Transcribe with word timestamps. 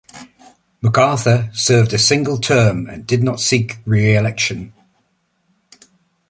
McArthur 0.81 1.55
served 1.55 1.93
a 1.93 1.99
single 1.99 2.39
term 2.39 2.87
and 2.89 3.05
did 3.05 3.21
not 3.21 3.39
seek 3.39 3.77
re-election. 3.85 4.73